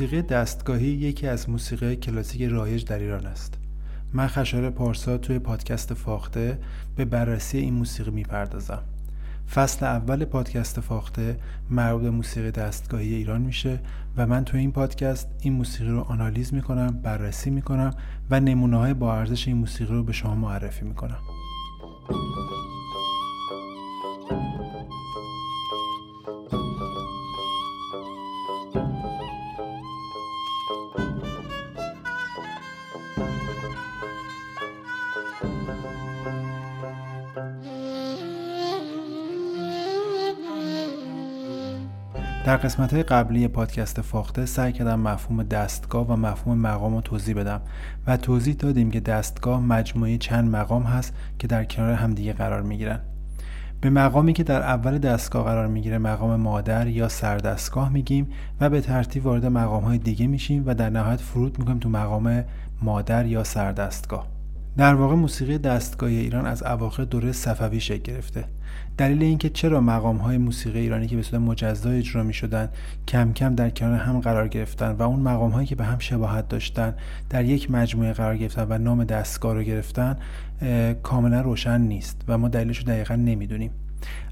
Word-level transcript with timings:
موسیقی 0.00 0.22
دستگاهی 0.22 0.86
یکی 0.86 1.26
از 1.26 1.50
موسیقی 1.50 1.96
کلاسیک 1.96 2.42
رایج 2.42 2.84
در 2.84 2.98
ایران 2.98 3.26
است. 3.26 3.58
من 4.12 4.26
خشار 4.26 4.70
پارسا 4.70 5.18
توی 5.18 5.38
پادکست 5.38 5.94
فاخته 5.94 6.58
به 6.96 7.04
بررسی 7.04 7.58
این 7.58 7.74
موسیقی 7.74 8.10
می‌پردازم. 8.10 8.82
فصل 9.54 9.86
اول 9.86 10.24
پادکست 10.24 10.80
فاخته 10.80 11.36
مربوط 11.70 12.02
به 12.02 12.10
موسیقی 12.10 12.50
دستگاهی 12.50 13.14
ایران 13.14 13.42
میشه 13.42 13.80
و 14.16 14.26
من 14.26 14.44
توی 14.44 14.60
این 14.60 14.72
پادکست 14.72 15.28
این 15.40 15.52
موسیقی 15.52 15.90
رو 15.90 16.00
آنالیز 16.00 16.54
می‌کنم، 16.54 17.00
بررسی 17.02 17.50
می‌کنم 17.50 17.94
و 18.30 18.40
نمونه 18.40 18.76
های 18.76 18.94
با 18.94 19.14
ارزش 19.14 19.48
این 19.48 19.56
موسیقی 19.56 19.94
رو 19.94 20.04
به 20.04 20.12
شما 20.12 20.34
معرفی 20.34 20.84
می‌کنم. 20.84 21.18
در 42.50 42.56
قسمت 42.56 42.94
قبلی 42.94 43.48
پادکست 43.48 44.00
فاخته 44.00 44.46
سعی 44.46 44.72
کردم 44.72 45.00
مفهوم 45.00 45.42
دستگاه 45.42 46.06
و 46.06 46.16
مفهوم 46.16 46.58
مقام 46.58 46.94
رو 46.94 47.00
توضیح 47.00 47.34
بدم 47.34 47.60
و 48.06 48.16
توضیح 48.16 48.54
دادیم 48.54 48.90
که 48.90 49.00
دستگاه 49.00 49.60
مجموعه 49.60 50.18
چند 50.18 50.56
مقام 50.56 50.82
هست 50.82 51.14
که 51.38 51.46
در 51.46 51.64
کنار 51.64 51.92
همدیگه 51.92 52.32
قرار 52.32 52.62
می 52.62 52.78
گیرن. 52.78 53.00
به 53.80 53.90
مقامی 53.90 54.32
که 54.32 54.42
در 54.42 54.62
اول 54.62 54.98
دستگاه 54.98 55.44
قرار 55.44 55.66
می‌گیره 55.66 55.98
مقام 55.98 56.40
مادر 56.40 56.86
یا 56.86 57.08
سردستگاه 57.08 57.88
میگیم 57.88 58.28
و 58.60 58.70
به 58.70 58.80
ترتیب 58.80 59.26
وارد 59.26 59.46
مقام 59.46 59.84
های 59.84 59.98
دیگه 59.98 60.26
میشیم 60.26 60.62
و 60.66 60.74
در 60.74 60.90
نهایت 60.90 61.20
فرود 61.20 61.58
می‌کنیم 61.58 61.78
تو 61.78 61.88
مقام 61.88 62.44
مادر 62.82 63.26
یا 63.26 63.44
سردستگاه 63.44 64.39
در 64.76 64.94
واقع 64.94 65.14
موسیقی 65.14 65.58
دستگاهی 65.58 66.16
ایران 66.16 66.46
از 66.46 66.62
اواخر 66.62 67.04
دوره 67.04 67.32
صفوی 67.32 67.80
شکل 67.80 68.12
گرفته. 68.12 68.44
دلیل 68.98 69.22
اینکه 69.22 69.48
چرا 69.48 69.80
مقام 69.80 70.16
های 70.16 70.38
موسیقی 70.38 70.78
ایرانی 70.78 71.06
که 71.06 71.16
به 71.16 71.22
صورت 71.22 71.42
مجزا 71.42 71.90
اجرا 71.90 72.22
می 72.22 72.32
شدن 72.32 72.68
کم 73.08 73.32
کم 73.32 73.54
در 73.54 73.70
کنار 73.70 73.98
هم 74.00 74.20
قرار 74.20 74.48
گرفتن 74.48 74.92
و 74.92 75.02
اون 75.02 75.20
مقام 75.20 75.50
هایی 75.50 75.66
که 75.66 75.74
به 75.74 75.84
هم 75.84 75.98
شباهت 75.98 76.48
داشتن 76.48 76.94
در 77.30 77.44
یک 77.44 77.70
مجموعه 77.70 78.12
قرار 78.12 78.36
گرفتن 78.36 78.66
و 78.68 78.78
نام 78.78 79.04
دستگاه 79.04 79.54
رو 79.54 79.62
گرفتن 79.62 80.16
کاملا 81.02 81.40
روشن 81.40 81.80
نیست 81.80 82.20
و 82.28 82.38
ما 82.38 82.48
دلیلش 82.48 82.78
رو 82.78 82.84
دقیقا 82.84 83.14
نمی‌دونیم. 83.14 83.70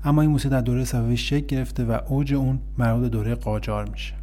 اما 0.05 0.23
این 0.23 0.31
موسیقی 0.31 0.55
در 0.55 0.61
دوره 0.61 0.85
صفوی 0.85 1.17
شکل 1.17 1.47
گرفته 1.47 1.85
و 1.85 1.99
اوج 2.09 2.35
اون 2.35 2.59
مربوط 2.79 3.03
به 3.03 3.09
دوره 3.09 3.35
قاجار 3.35 3.89
میشه. 3.89 4.15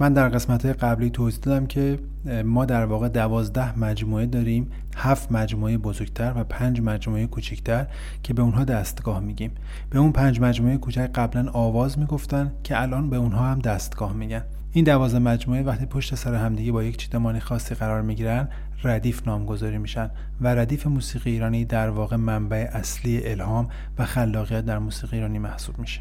من 0.00 0.12
در 0.12 0.28
قسمت 0.28 0.66
قبلی 0.66 1.10
توضیح 1.10 1.40
دادم 1.40 1.66
که 1.66 1.98
ما 2.44 2.64
در 2.64 2.84
واقع 2.84 3.08
دوازده 3.08 3.78
مجموعه 3.78 4.26
داریم. 4.26 4.70
هفت 4.96 5.32
مجموعه 5.32 5.78
بزرگتر 5.78 6.32
و 6.36 6.44
پنج 6.44 6.80
مجموعه 6.80 7.26
کوچکتر 7.26 7.86
که 8.22 8.34
به 8.34 8.42
اونها 8.42 8.64
دستگاه 8.64 9.20
میگیم. 9.20 9.50
به 9.90 9.98
اون 9.98 10.12
پنج 10.12 10.40
مجموعه 10.40 10.76
کوچک 10.76 11.10
قبلا 11.14 11.50
آواز 11.50 11.98
می‌گفتن 11.98 12.52
که 12.64 12.82
الان 12.82 13.10
به 13.10 13.16
اونها 13.16 13.46
هم 13.46 13.58
دستگاه 13.58 14.12
میگن. 14.12 14.42
این 14.72 14.84
دوازده 14.84 15.18
مجموعه 15.18 15.62
وقتی 15.62 15.86
پشت 15.86 16.14
سر 16.14 16.34
همدیگه 16.34 16.72
با 16.72 16.84
یک 16.84 16.96
چیدمان 16.96 17.38
خاصی 17.38 17.74
قرار 17.74 18.02
می‌گیرن 18.02 18.48
ردیف 18.84 19.28
نامگذاری 19.28 19.78
میشن 19.78 20.10
و 20.40 20.54
ردیف 20.54 20.86
موسیقی 20.86 21.30
ایرانی 21.30 21.64
در 21.64 21.90
واقع 21.90 22.16
منبع 22.16 22.68
اصلی 22.72 23.30
الهام 23.30 23.68
و 23.98 24.04
خلاقیت 24.04 24.64
در 24.64 24.78
موسیقی 24.78 25.16
ایرانی 25.16 25.38
محسوب 25.38 25.78
میشه. 25.78 26.00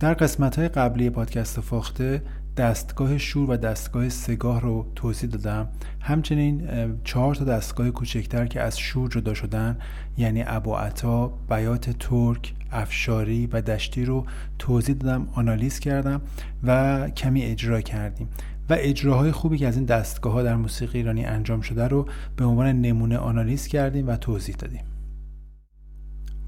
در 0.00 0.14
قسمت 0.14 0.58
های 0.58 0.68
قبلی 0.68 1.10
پادکست 1.10 1.60
فاخته 1.60 2.22
دستگاه 2.60 3.18
شور 3.18 3.50
و 3.50 3.56
دستگاه 3.56 4.08
سگاه 4.08 4.60
رو 4.60 4.86
توضیح 4.94 5.30
دادم. 5.30 5.68
همچنین 6.00 6.68
چهار 7.04 7.34
تا 7.34 7.44
دستگاه 7.44 7.90
کوچکتر 7.90 8.46
که 8.46 8.60
از 8.60 8.78
شور 8.78 9.08
جدا 9.08 9.34
شدن 9.34 9.78
یعنی 10.18 10.44
ابو 10.46 10.74
عطا، 10.74 11.26
بیات 11.26 11.90
ترک، 11.90 12.54
افشاری 12.72 13.46
و 13.46 13.60
دشتی 13.62 14.04
رو 14.04 14.26
توضیح 14.58 14.94
دادم 14.94 15.28
آنالیز 15.32 15.78
کردم 15.78 16.20
و 16.64 17.08
کمی 17.10 17.42
اجرا 17.42 17.80
کردیم. 17.80 18.28
و 18.70 18.76
اجراهای 18.78 19.32
خوبی 19.32 19.58
که 19.58 19.68
از 19.68 19.76
این 19.76 19.84
دستگاه 19.84 20.32
ها 20.32 20.42
در 20.42 20.56
موسیقی 20.56 20.98
ایرانی 20.98 21.24
انجام 21.24 21.60
شده 21.60 21.88
رو 21.88 22.06
به 22.36 22.44
عنوان 22.44 22.80
نمونه 22.80 23.16
آنالیز 23.16 23.66
کردیم 23.66 24.08
و 24.08 24.16
توضیح 24.16 24.54
دادیم. 24.58 24.84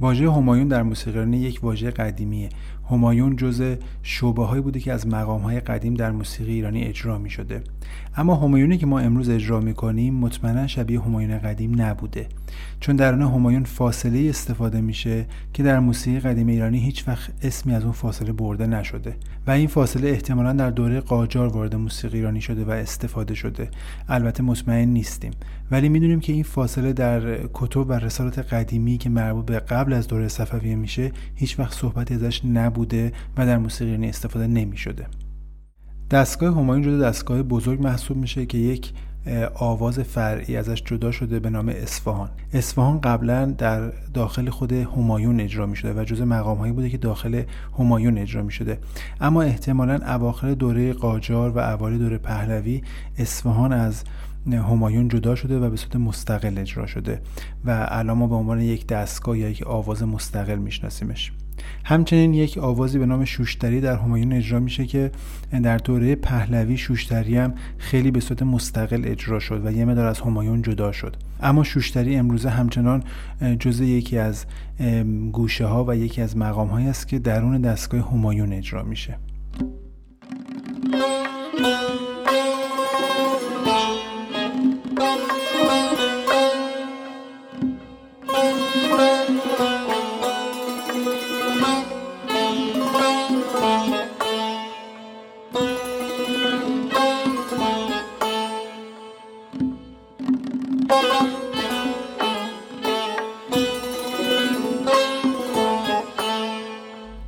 واژه 0.01 0.33
همایون 0.33 0.69
در 0.69 0.83
موسیقی 0.83 1.19
ایرانی 1.19 1.37
یک 1.37 1.65
واژه 1.65 1.91
قدیمیه. 1.91 2.49
همایون 2.91 3.37
جز 3.37 3.77
شعبه 4.03 4.45
هایی 4.45 4.63
بوده 4.63 4.81
که 4.81 4.93
از 4.93 5.07
مقام 5.07 5.41
های 5.41 5.61
قدیم 5.61 5.95
در 5.95 6.11
موسیقی 6.11 6.53
ایرانی 6.53 6.85
اجرا 6.85 7.19
می 7.19 7.31
شده 7.31 7.63
اما 8.17 8.35
همایونی 8.35 8.79
که 8.79 8.87
ما 8.87 8.99
امروز 8.99 9.29
اجرا 9.29 9.61
می 9.61 9.75
کنیم 9.75 10.15
مطمئنا 10.15 10.67
شبیه 10.67 11.01
همایون 11.01 11.39
قدیم 11.39 11.83
نبوده. 11.83 12.27
چون 12.81 12.97
در 12.97 13.13
آن 13.13 13.23
همایون 13.23 13.65
فاصله 13.65 14.29
استفاده 14.29 14.81
میشه 14.81 15.27
که 15.53 15.63
در 15.63 15.81
موسیقی 15.81 16.21
قدیم 16.21 16.47
ایرانی 16.47 16.79
هیچ 16.79 17.09
وقت 17.09 17.31
اسمی 17.43 17.75
از 17.75 17.83
اون 17.83 17.93
فاصله 17.93 18.33
برده 18.33 18.67
نشده 18.67 19.17
و 19.47 19.51
این 19.51 19.69
فاصله 19.69 20.09
احتمالا 20.09 20.53
در 20.53 20.71
دوره 20.71 21.01
قاجار 21.01 21.49
وارد 21.49 21.75
موسیقی 21.75 22.17
ایرانی 22.17 22.41
شده 22.41 22.65
و 22.65 22.71
استفاده 22.71 23.35
شده. 23.35 23.69
البته 24.09 24.43
مطمئن 24.43 24.89
نیستیم. 24.89 25.33
ولی 25.71 25.89
می‌دونیم 25.89 26.21
که 26.21 26.33
این 26.33 26.43
فاصله 26.43 26.93
در 26.93 27.39
کتب 27.53 27.89
و 27.89 27.93
رسالات 27.93 28.39
قدیمی 28.39 28.99
که 28.99 29.11
مربوط 29.11 29.45
به 29.45 29.59
قبل 29.59 29.93
از 29.93 30.09
دوره 30.09 30.29
صفویه 30.29 30.75
میشه 30.75 31.13
هیچ 31.35 31.59
وقت 31.59 31.75
صحبتی 31.75 32.15
ازش 32.15 32.45
نبوده. 32.45 32.72
و 33.37 33.47
در 33.47 33.59
موسیقی 33.59 33.91
ایرانی 33.91 34.09
استفاده 34.09 34.47
نمی 34.47 34.77
شده. 34.77 35.07
دستگاه 36.11 36.55
همایون 36.55 36.83
جدا 36.83 36.99
دستگاه 36.99 37.43
بزرگ 37.43 37.83
محسوب 37.83 38.17
میشه 38.17 38.47
که 38.47 38.59
یک 38.59 38.93
آواز 39.55 39.99
فرعی 39.99 40.57
ازش 40.57 40.83
جدا 40.83 41.11
شده 41.11 41.41
به 41.41 41.51
نام 41.51 41.69
اصفهان. 41.69 42.31
اصفهان 42.53 43.01
قبلا 43.01 43.45
در 43.45 43.93
داخل 44.15 44.51
خود 44.51 44.73
همایون 44.73 45.41
اجرا 45.41 45.67
می 45.67 45.77
شده 45.77 46.01
و 46.01 46.05
جز 46.05 46.21
مقام 46.21 46.59
هایی 46.59 46.73
بوده 46.73 46.91
که 46.91 46.99
داخل 46.99 47.43
همایون 47.79 48.19
اجرا 48.19 48.43
می 48.43 48.53
شده 48.53 48.79
اما 49.21 49.43
احتمالا 49.43 49.95
اواخر 49.95 50.55
دوره 50.55 50.93
قاجار 50.93 51.51
و 51.51 51.59
اوایل 51.59 51.99
دوره 51.99 52.19
پهلوی 52.19 52.83
اصفهان 53.19 53.73
از 53.73 54.05
همایون 54.47 55.09
جدا 55.09 55.35
شده 55.35 55.59
و 55.59 55.71
به 55.71 55.77
صورت 55.77 55.97
مستقل 55.97 56.59
اجرا 56.59 56.87
شده 56.87 57.21
و 57.65 57.87
الان 57.91 58.19
ما 58.19 58.27
به 58.27 58.35
عنوان 58.35 58.61
یک 58.61 58.87
دستگاه 58.87 59.39
یا 59.39 59.49
یک 59.49 59.67
آواز 59.67 60.03
مستقل 60.03 60.59
میشناسیمش. 60.59 61.33
همچنین 61.85 62.35
یک 62.35 62.59
آوازی 62.59 62.99
به 62.99 63.07
نام 63.07 63.25
شوشتری 63.25 63.81
در 63.81 63.97
همایون 63.97 64.33
اجرا 64.33 64.61
میشه 64.61 64.87
که 64.87 65.11
در 65.63 65.77
دوره 65.77 66.15
پهلوی 66.15 66.77
شوشتری 66.77 67.37
هم 67.37 67.55
خیلی 67.79 68.11
به 68.11 68.21
صورت 68.21 68.43
مستقل 68.43 69.03
اجرا 69.05 69.39
شد 69.39 69.67
و 69.67 69.73
یه 69.73 69.85
مدار 69.85 70.07
از 70.07 70.21
همایون 70.21 70.63
جدا 70.63 70.93
شد. 70.93 71.17
اما 71.41 71.65
شوشتری 71.65 72.17
امروزه 72.17 72.51
همچنان 72.51 73.05
جزء 73.59 73.85
یکی 73.85 74.19
از 74.19 74.47
گوشه 75.33 75.67
ها 75.67 75.85
و 75.89 75.97
یکی 75.97 76.23
از 76.23 76.37
مقام 76.37 76.69
هایی 76.69 76.87
است 76.87 77.09
که 77.09 77.19
درون 77.19 77.61
دستگاه 77.61 78.11
همایون 78.11 78.53
اجرا 78.53 78.83
میشه. 78.83 79.19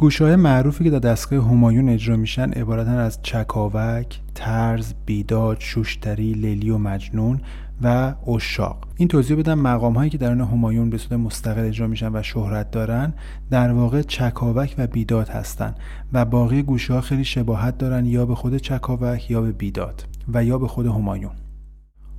گوشه 0.05 0.37
معروفی 0.37 0.85
که 0.85 0.91
در 0.91 0.99
دستگاه 0.99 1.45
همایون 1.45 1.89
اجرا 1.89 2.17
میشن 2.17 2.51
عبارتن 2.51 2.99
از 2.99 3.19
چکاوک، 3.23 4.21
ترز، 4.35 4.95
بیداد، 5.07 5.57
شوشتری، 5.61 6.33
لیلی 6.33 6.71
و 6.71 6.79
مجنون 6.79 7.41
و 7.83 8.15
اشاق 8.29 8.89
این 8.97 9.09
توضیح 9.09 9.37
بدم 9.37 9.59
مقام 9.59 9.95
هایی 9.95 10.11
که 10.11 10.19
درون 10.19 10.41
همایون 10.41 10.91
به 10.91 10.99
صورت 10.99 11.13
مستقل 11.21 11.67
اجرا 11.67 11.87
میشن 11.87 12.17
و 12.17 12.23
شهرت 12.23 12.71
دارن 12.71 13.15
در 13.51 13.73
واقع 13.73 14.03
چکاوک 14.03 14.75
و 14.79 14.87
بیداد 14.87 15.29
هستن 15.29 15.75
و 16.13 16.25
باقی 16.25 16.63
گوشه 16.63 17.01
خیلی 17.01 17.25
شباهت 17.25 17.79
دارن 17.79 18.07
یا 18.07 18.27
به 18.27 18.35
خود 18.35 18.57
چکاوک 18.57 19.31
یا 19.31 19.41
به 19.41 19.53
بیداد 19.53 20.05
و 20.35 20.45
یا 20.45 20.59
به 20.59 20.69
خود 20.69 20.87
همایون. 20.87 21.44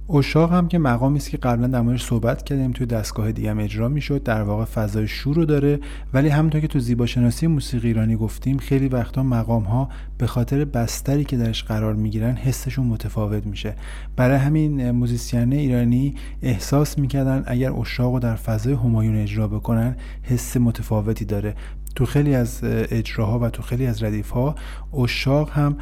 اشاق 0.09 0.53
هم 0.53 0.67
که 0.67 0.77
مقامی 0.77 1.17
است 1.17 1.29
که 1.29 1.37
قبلا 1.37 1.67
در 1.67 1.81
موردش 1.81 2.05
صحبت 2.05 2.43
کردیم 2.43 2.71
توی 2.71 2.85
دستگاه 2.85 3.31
دیگه 3.31 3.51
هم 3.51 3.59
اجرا 3.59 3.89
می‌شد. 3.89 4.23
در 4.23 4.41
واقع 4.41 4.65
فضای 4.65 5.07
شور 5.07 5.35
رو 5.35 5.45
داره. 5.45 5.79
ولی 6.13 6.29
همونطور 6.29 6.61
که 6.61 6.67
تو 6.67 6.79
زیباشناسی 6.79 7.47
موسیقی 7.47 7.87
ایرانی 7.87 8.15
گفتیم 8.15 8.57
خیلی 8.57 8.87
وقتا 8.87 9.23
مقام 9.23 9.63
ها 9.63 9.89
به 10.17 10.27
خاطر 10.27 10.65
بستری 10.65 11.23
که 11.23 11.37
درش 11.37 11.63
قرار 11.63 11.93
می‌گیرن 11.93 12.35
حسشون 12.35 12.85
متفاوت 12.85 13.45
میشه. 13.45 13.75
برای 14.15 14.37
همین 14.37 14.91
موزیسین 14.91 15.53
ایرانی 15.53 16.15
احساس 16.41 16.99
می‌کردن 16.99 17.43
اگر 17.45 17.71
اشاق 17.71 18.13
رو 18.13 18.19
در 18.19 18.35
فضای 18.35 18.73
همایون 18.73 19.15
اجرا 19.15 19.47
بکنن 19.47 19.95
حس 20.23 20.57
متفاوتی 20.57 21.25
داره. 21.25 21.55
تو 21.95 22.05
خیلی 22.05 22.35
از 22.35 22.59
اجراها 22.63 23.39
و 23.39 23.49
تو 23.49 23.61
خیلی 23.61 23.87
از 23.87 24.03
ردیف 24.03 24.29
ها 24.29 24.55
اشاق 24.97 25.49
هم 25.49 25.77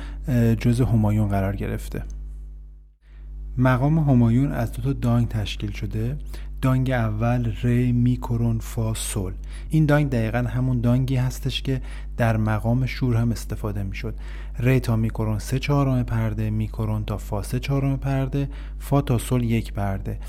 جز 0.59 0.81
همایون 0.81 1.27
قرار 1.27 1.55
گرفته. 1.55 2.03
مقام 3.57 3.99
همایون 3.99 4.51
از 4.51 4.71
دو 4.71 4.81
تا 4.81 4.93
دانگ 4.93 5.27
تشکیل 5.27 5.71
شده. 5.71 6.17
دانگ 6.61 6.91
اول 6.91 7.51
ری 7.63 7.91
می 7.91 8.17
کرون 8.17 8.59
فا 8.59 8.93
سول. 8.93 9.33
این 9.69 9.85
دانگ 9.85 10.09
دقیقا 10.09 10.37
همون 10.37 10.81
دانگی 10.81 11.15
هستش 11.15 11.61
که 11.61 11.81
در 12.17 12.37
مقام 12.37 12.85
شور 12.85 13.15
هم 13.15 13.31
استفاده 13.31 13.83
می 13.83 13.95
شد 13.95 14.15
ری 14.59 14.79
تا 14.79 14.95
می 14.95 15.09
کرون 15.09 15.39
سه 15.39 15.59
چهارم 15.59 16.03
پرده 16.03 16.49
می 16.49 16.67
کرون 16.67 17.05
تا 17.05 17.17
فا 17.17 17.43
سه 17.43 17.59
چهارم 17.59 17.97
پرده 17.97 18.49
فا 18.79 19.01
تا 19.01 19.17
سول 19.17 19.43
یک 19.43 19.73
پرده. 19.73 20.19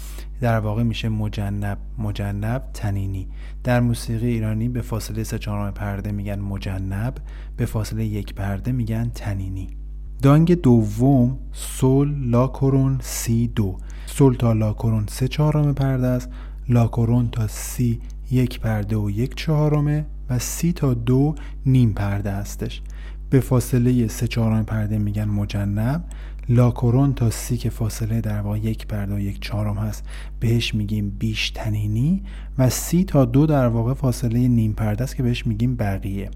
در 0.41 0.59
واقع 0.59 0.83
میشه 0.83 1.09
مجنب 1.09 1.79
مجنب 1.99 2.71
تنینی. 2.75 3.29
در 3.65 3.81
موسیقی 3.81 4.27
ایرانی 4.27 4.69
به 4.69 4.81
فاصله 4.81 5.25
سه 5.25 5.39
چهارم 5.39 5.75
پرده 5.75 6.13
میگن 6.13 6.39
مجنب 6.41 7.15
به 7.57 7.67
فاصله 7.67 8.05
یک 8.05 8.35
پرده 8.35 8.73
میگن 8.73 9.11
تنینی. 9.15 9.84
دانگ 10.25 10.55
دوم 10.55 11.39
سول 11.53 12.15
لا 12.31 12.47
کرون 12.47 12.99
سی 13.03 13.49
دو. 13.49 13.77
سول 14.07 14.35
تا 14.35 14.53
لا 14.53 14.73
کرون 14.73 15.05
سه 15.09 15.29
چهارم 15.29 15.75
پرده 15.75 16.07
است. 16.07 16.29
لا 16.69 16.87
کرون 16.87 17.29
تا 17.29 17.47
سی 17.47 18.01
یک 18.31 18.61
پرده 18.61 18.97
و 18.97 19.11
یک 19.11 19.35
چهارمه 19.35 20.07
و 20.31 20.39
سی 20.39 20.73
تا 20.73 20.95
دو 20.95 21.35
نیم 21.67 21.93
پرده 21.93 22.33
هستش. 22.33 22.83
به 23.31 23.41
فاصله 23.41 24.09
سه 24.09 24.27
چهارم 24.27 24.65
پرده 24.65 24.99
میگن 24.99 25.25
مجنب. 25.25 26.05
لاکورون 26.49 27.15
تا 27.15 27.31
سی 27.31 27.57
که 27.57 27.71
فاصله 27.71 28.21
در 28.21 28.41
واقع 28.41 28.59
یک 28.59 28.87
پرده 28.87 29.15
و 29.15 29.19
یک 29.19 29.41
چهارم 29.41 29.77
هست. 29.77 30.05
بهش 30.41 30.75
میگیم 30.75 31.11
بیش 31.11 31.51
تنینی 31.51 32.23
و 32.59 32.71
سی 32.71 33.05
تا 33.05 33.25
دو 33.25 33.47
در 33.47 33.67
واقع 33.67 33.95
فاصله 33.95 34.49
نیم 34.49 34.73
پرده 34.73 35.05
است 35.05 35.17
که 35.17 35.23
بهش 35.23 35.47
میگیم 35.47 35.77
بقیه. 35.77 36.31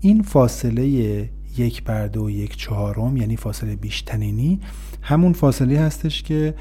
این 0.00 0.22
فاصله 0.22 1.28
یک 1.56 1.82
پرده 1.82 2.20
و 2.20 2.30
یک 2.30 2.56
چهارم 2.56 3.16
یعنی 3.16 3.36
فاصله 3.36 3.76
بیشتنینی 3.76 4.60
همون 5.02 5.32
فاصله 5.32 5.80
هستش 5.80 6.22
که 6.22 6.54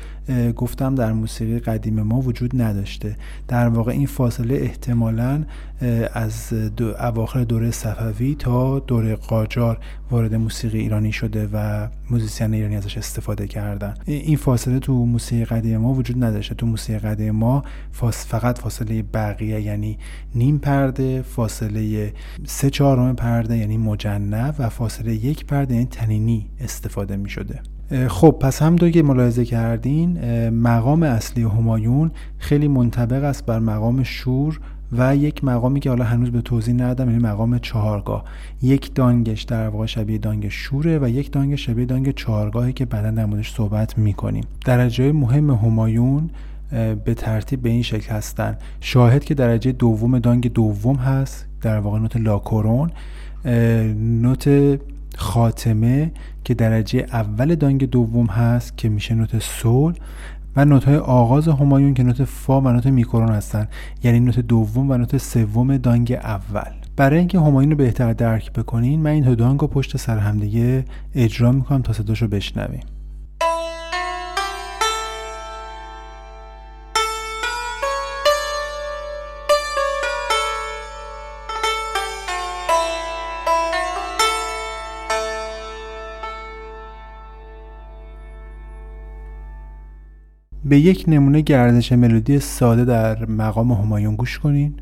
گفتم 0.56 0.96
در 0.96 1.14
موسیقی 1.14 1.60
قدیم 1.60 2.02
ما 2.02 2.22
وجود 2.22 2.62
نداشته. 2.62 3.16
در 3.48 3.68
واقع 3.68 3.92
این 3.92 4.06
فاصله 4.06 4.56
احتمالا 4.56 5.44
از 6.14 6.54
دو 6.54 6.86
اواخر 6.86 7.44
دوره 7.44 7.72
صفوی 7.72 8.36
تا 8.40 8.80
دوره 8.80 9.16
قاجار 9.16 9.80
وارد 10.12 10.36
موسیقی 10.36 10.80
ایرانی 10.80 11.12
شده 11.12 11.50
و 11.54 11.88
موزیسین 12.10 12.54
ایرانی 12.54 12.76
ازش 12.76 12.98
استفاده 12.98 13.48
کردن. 13.48 13.94
این 14.06 14.38
فاصله 14.38 14.80
تو 14.80 15.06
موسیقی 15.06 15.46
قدیم 15.46 15.78
ما 15.78 15.94
وجود 15.94 16.24
نداشته. 16.24 16.56
تو 16.56 16.66
موسیقی 16.66 17.00
قدیم 17.00 17.32
ما 17.32 17.64
فقط 18.12 18.60
فاصله 18.60 19.02
بقیه 19.02 19.62
یعنی 19.62 19.98
نیم 20.36 20.58
پرده 20.58 21.22
فاصله 21.22 22.14
سه 22.46 22.70
چهارم 22.70 23.16
پرده 23.16 23.58
یعنی 23.58 23.78
مجنب 23.78 24.56
و 24.60 24.70
فاصله 24.82 25.14
یک 25.14 25.46
پرده 25.46 25.74
یعنی 25.74 25.86
تنینی 25.86 26.50
استفاده 26.60 27.18
می 27.18 27.30
شده 27.30 27.60
خب 28.08 28.38
پس 28.40 28.62
هم 28.62 28.76
دو 28.76 28.90
که 28.90 29.04
ملاحظه 29.04 29.46
کردین 29.46 30.20
مقام 30.50 31.04
اصلی 31.04 31.44
همایون 31.44 32.12
خیلی 32.38 32.68
منطبق 32.68 33.24
است 33.24 33.46
بر 33.46 33.60
مقام 33.60 34.04
شور 34.04 34.60
و 34.92 35.16
یک 35.16 35.44
مقامی 35.44 35.80
که 35.80 35.90
حالا 35.90 36.06
هنوز 36.06 36.30
به 36.30 36.42
توضیح 36.42 36.74
ندادم 36.74 37.10
یعنی 37.10 37.24
مقام 37.24 37.60
چهارگاه. 37.60 38.24
یک 38.62 38.96
دانگش 38.96 39.42
در 39.42 39.68
واقع 39.68 39.86
شبیه 39.86 40.18
دانگ 40.18 40.48
شوره 40.50 41.00
و 41.00 41.10
یک 41.10 41.32
دانگ 41.32 41.56
شبیه 41.56 41.86
دانگ 41.86 42.14
چهارگاهی 42.16 42.74
که 42.74 42.86
بعدا 42.86 43.12
در 43.12 43.26
موردش 43.26 43.54
صحبت 43.54 43.98
می‌کنیم. 43.98 44.44
درجه 44.66 45.12
مهم 45.12 45.50
همایون 45.50 46.30
به 47.06 47.14
ترتیب 47.18 47.62
به 47.62 47.70
این 47.70 47.82
شکل 47.82 48.14
هستن. 48.14 48.58
شاهد 48.80 49.24
که 49.24 49.34
درجه 49.34 49.72
دوم 49.72 50.20
دانگ 50.20 50.54
دوم 50.54 50.96
هست 50.96 51.46
در 51.62 51.80
واقع 51.80 52.00
نوت 52.00 52.18
لاکورون. 52.18 52.92
نوت 53.46 54.80
خاتمه 55.18 56.12
که 56.44 56.54
درجه 56.54 57.06
اول 57.14 57.56
دانگ 57.56 57.90
دوم 57.90 58.26
هست 58.26 58.78
که 58.78 58.90
میشه 58.90 59.16
نوت 59.16 59.40
سول 59.40 59.94
و 60.56 60.66
نوت 60.66 60.84
های 60.84 60.98
آغاز 60.98 61.48
همایون 61.48 61.94
که 61.94 62.04
نوت 62.04 62.24
فا 62.24 62.62
و 62.62 62.68
نوت 62.68 62.88
میکرون 62.88 63.30
هستن. 63.30 63.68
یعنی 64.04 64.20
نوت 64.20 64.40
دوم 64.40 64.92
و 64.92 64.98
نوت 64.98 65.18
سوم 65.18 65.78
دانگ 65.78 66.12
اول. 66.12 66.72
برای 66.96 67.20
اینکه 67.20 67.40
همایون 67.40 67.72
رو 67.72 67.78
بهتر 67.78 68.14
درک 68.14 68.54
بکنین 68.54 69.00
من 69.00 69.10
این 69.10 69.24
دو 69.24 69.36
دانگ 69.36 69.60
رو 69.60 69.68
پشت 69.68 69.98
سر 69.98 70.18
همدیگه 70.18 70.86
اجرا 71.16 71.52
می‌کنم 71.52 71.82
تا 71.82 71.94
صداشو 71.94 72.28
بشنویم. 72.28 72.84
به 90.66 90.80
یک 90.80 91.06
نمونه 91.08 91.42
گردش 91.42 91.92
ملودی 91.92 92.40
ساده 92.40 92.86
در 92.86 93.26
مقام 93.26 93.72
همایون 93.72 94.16
گوش 94.16 94.40
کنین. 94.40 94.74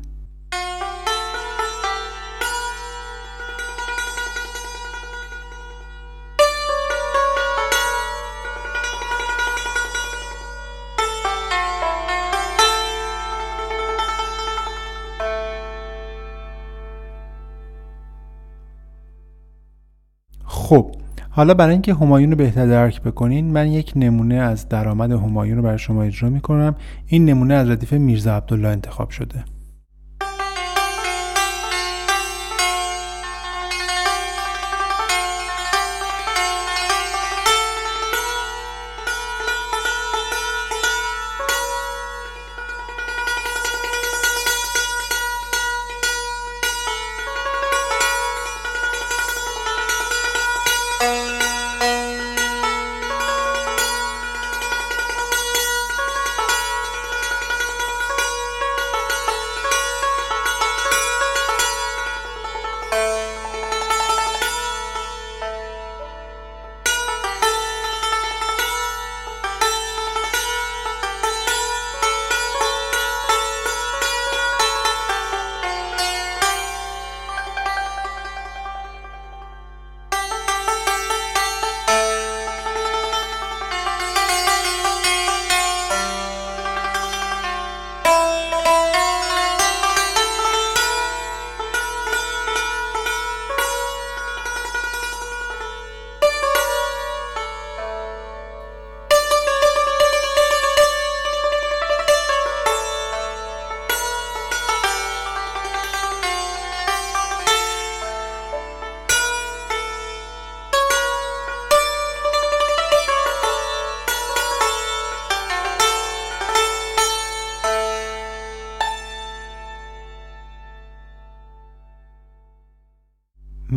حالا 21.40 21.54
برای 21.54 21.72
اینکه 21.72 21.94
همایون 21.94 22.30
رو 22.30 22.36
بهتر 22.36 22.66
درک 22.66 23.02
بکنین 23.02 23.52
من 23.52 23.72
یک 23.72 23.92
نمونه 23.96 24.34
از 24.34 24.68
درآمد 24.68 25.12
همایون 25.12 25.56
رو 25.56 25.62
برای 25.62 25.78
شما 25.78 26.02
اجرا 26.02 26.30
می‌کنم. 26.30 26.74
این 27.06 27.24
نمونه 27.24 27.54
از 27.54 27.70
ردیف 27.70 27.92
میرزا 27.92 28.36
عبدالله 28.36 28.68
انتخاب 28.68 29.10
شده. 29.10 29.44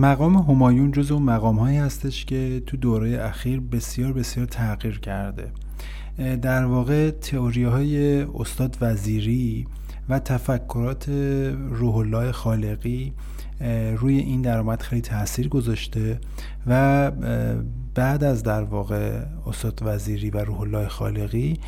مقام 0.03 0.35
همایون 0.35 0.91
جز 0.91 1.11
اون 1.11 1.23
مقام 1.23 1.59
هایی 1.59 1.77
هستش 1.77 2.25
که 2.25 2.63
تو 2.67 2.77
دوره 2.77 3.23
اخیر 3.23 3.59
بسیار 3.59 4.13
بسیار 4.13 4.45
تغییر 4.45 4.99
کرده. 4.99 5.51
در 6.41 6.65
واقع 6.65 7.11
تئوری 7.11 7.63
های 7.63 8.21
استاد 8.21 8.77
وزیری 8.81 9.67
و 10.09 10.19
تفکرات 10.19 11.09
روح 11.69 11.95
الله 11.95 12.31
خالقی 12.31 13.13
روی 13.97 14.17
این 14.17 14.41
درآمد 14.41 14.81
خیلی 14.81 15.01
تاثیر 15.01 15.47
گذاشته 15.47 16.19
و 16.67 17.11
بعد 17.95 18.23
از 18.23 18.43
در 18.43 18.63
واقع 18.63 19.21
استاد 19.47 19.79
وزیری 19.85 20.29
و 20.29 20.37
روح 20.37 20.61
الله 20.61 20.87
خالقی 20.87 21.59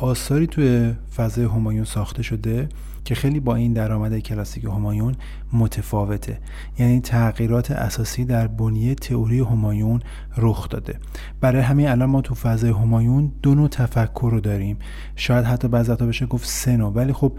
آثاری 0.00 0.46
توی 0.46 0.94
فضای 1.16 1.44
همایون 1.44 1.84
ساخته 1.84 2.22
شده. 2.22 2.68
که 3.04 3.14
خیلی 3.14 3.40
با 3.40 3.54
این 3.54 3.72
درآمد 3.72 4.18
کلاسیک 4.18 4.64
همایون 4.64 5.14
متفاوته. 5.52 6.38
یعنی 6.78 7.00
تغییرات 7.00 7.70
اساسی 7.70 8.24
در 8.24 8.46
بنیه 8.46 8.94
تئوری 8.94 9.40
همایون 9.40 10.00
رخ 10.36 10.68
داده. 10.68 10.98
برای 11.40 11.62
همین 11.62 11.88
الان 11.88 12.10
ما 12.10 12.20
تو 12.20 12.34
فضای 12.34 12.70
همایون 12.70 13.32
دو 13.42 13.54
نوع 13.54 13.68
تفکر 13.68 14.28
رو 14.32 14.40
داریم. 14.40 14.78
شاید 15.16 15.44
حتی 15.44 15.68
بعضی 15.68 15.94
بشه 15.94 16.26
گفت 16.26 16.48
سه 16.48 16.76
نوع 16.76 16.92
ولی 16.92 17.12
خب 17.12 17.32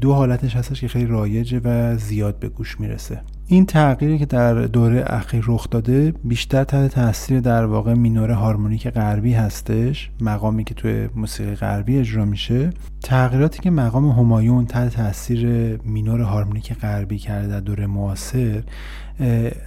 دو 0.00 0.12
حالتش 0.12 0.56
هستش 0.56 0.80
که 0.80 0.88
خیلی 0.88 1.06
رایجه 1.06 1.60
و 1.64 1.96
زیاد 1.96 2.38
به 2.38 2.48
گوش 2.48 2.80
می‌رسه. 2.80 3.20
این 3.46 3.66
تغییری 3.66 4.18
که 4.18 4.26
در 4.26 4.54
دوره 4.54 5.04
اخیر 5.06 5.44
رخ 5.46 5.70
داده 5.70 6.14
بیشتر 6.24 6.64
تحت 6.64 6.90
تاثیر 6.90 7.40
در 7.40 7.64
واقع 7.64 7.94
مینور 7.94 8.30
هارمونیک 8.30 8.88
غربی 8.88 9.32
هستش 9.32 10.10
مقامی 10.20 10.64
که 10.64 10.74
توی 10.74 11.08
موسیقی 11.14 11.54
غربی 11.54 11.98
اجرا 11.98 12.24
میشه. 12.24 12.70
تغییراتی 13.02 13.62
که 13.62 13.70
مقام 13.70 14.08
همایون 14.08 14.66
تحت 14.66 14.83
تاثیر 14.88 15.76
مینور 15.84 16.20
هارمونیک 16.20 16.74
غربی 16.74 17.18
کرده 17.18 17.48
در 17.48 17.60
دوره 17.60 17.86
معاصر 17.86 18.62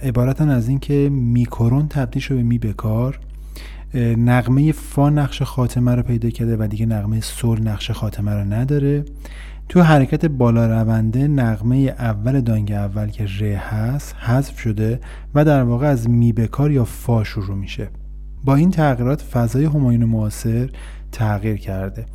عبارتن 0.02 0.48
از 0.48 0.68
اینکه 0.68 1.08
میکرون 1.12 1.88
تبدیل 1.88 2.22
شده 2.22 2.36
به 2.36 2.42
می 2.42 2.58
بکار 2.58 3.18
نقمه 4.16 4.72
فا 4.72 5.10
نقش 5.10 5.42
خاتمه 5.42 5.94
رو 5.94 6.02
پیدا 6.02 6.30
کرده 6.30 6.56
و 6.56 6.66
دیگه 6.66 6.86
نقمه 6.86 7.20
سل 7.20 7.62
نقش 7.62 7.90
خاتمه 7.90 8.34
رو 8.34 8.44
نداره. 8.44 9.04
تو 9.68 9.82
حرکت 9.82 10.26
بالا 10.26 10.66
رونده 10.66 11.28
نقمه 11.28 11.76
اول 11.98 12.40
دانگ 12.40 12.72
اول 12.72 13.08
که 13.08 13.26
ر 13.26 13.44
هست 13.44 14.14
حذف 14.14 14.58
شده 14.58 15.00
و 15.34 15.44
در 15.44 15.62
واقع 15.62 15.86
از 15.86 16.10
می 16.10 16.32
بکار 16.32 16.70
یا 16.70 16.84
فا 16.84 17.24
شروع 17.24 17.56
میشه. 17.56 17.88
با 18.44 18.54
این 18.54 18.70
تغییرات 18.70 19.22
فضای 19.22 19.64
همایون 19.64 20.04
معاصر 20.04 20.70
تغییر 21.12 21.56
کرده. 21.56 22.06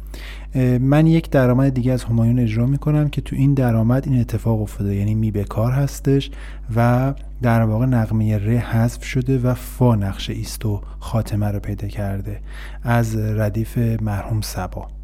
من 0.79 1.07
یک 1.07 1.29
درآمد 1.29 1.73
دیگه 1.73 1.91
از 1.93 2.03
همایون 2.03 2.39
اجرا 2.39 2.65
می‌کنم 2.65 3.09
که 3.09 3.21
تو 3.21 3.35
این 3.35 3.53
درآمد 3.53 4.07
این 4.07 4.19
اتفاق 4.19 4.61
افتاده. 4.61 4.95
یعنی 4.95 5.15
می 5.15 5.31
بکار 5.31 5.71
هستش 5.71 6.31
و 6.75 7.13
در 7.41 7.61
واقع 7.61 7.85
نقمه 7.85 8.37
ر 8.37 8.49
حذف 8.49 9.03
شده 9.03 9.37
و 9.37 9.53
فا 9.53 9.95
نقش 9.95 10.29
ایست 10.29 10.65
و 10.65 10.81
خاتمه 10.99 11.47
رو 11.47 11.59
پیدا 11.59 11.87
کرده 11.87 12.39
از 12.83 13.17
ردیف 13.17 13.77
مرحوم 13.77 14.41
سبا. 14.41 15.02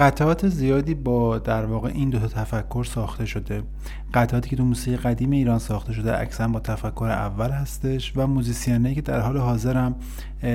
قطعات 0.00 0.48
زیادی 0.48 0.94
با 0.94 1.38
در 1.38 1.64
واقع 1.64 1.88
این 1.88 2.10
دو 2.10 2.18
تا 2.18 2.28
تفکر 2.28 2.84
ساخته 2.84 3.26
شده. 3.26 3.62
قطعاتی 4.14 4.50
که 4.50 4.56
تو 4.56 4.64
موسیقی 4.64 4.96
قدیم 4.96 5.30
ایران 5.30 5.58
ساخته 5.58 5.92
شده 5.92 6.20
اکثرا 6.20 6.48
با 6.48 6.60
تفکر 6.60 7.04
اول 7.04 7.50
هستش 7.50 8.12
و 8.16 8.26
موزیسینایی 8.26 8.94
که 8.94 9.00
در 9.00 9.20
حال 9.20 9.36
حاضر 9.36 9.76
هم 9.76 9.94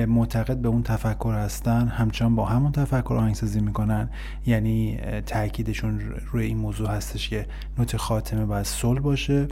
معتقد 0.08 0.56
به 0.56 0.68
اون 0.68 0.82
تفکر 0.82 1.34
هستن 1.34 1.88
همچنان 1.88 2.34
با 2.36 2.44
همون 2.44 2.72
تفکر 2.72 3.14
آهنگسازی 3.14 3.60
می‌کنن. 3.60 4.08
یعنی 4.46 4.98
تاکیدشون 5.26 6.00
روی 6.32 6.44
این 6.44 6.56
موضوع 6.56 6.88
هستش 6.88 7.28
که 7.28 7.46
نوت 7.78 7.96
خاتمه 7.96 8.44
باید 8.44 8.64
سل 8.64 8.98
باشه 8.98 9.48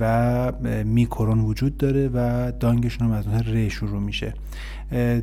و 0.00 0.52
میکرون 0.84 1.40
وجود 1.40 1.76
داره 1.76 2.10
و 2.14 2.52
دانگشون 2.60 3.08
هم 3.08 3.12
از 3.14 3.28
نوت 3.28 3.48
ر 3.48 3.68
شروع 3.68 4.00
میشه. 4.00 4.34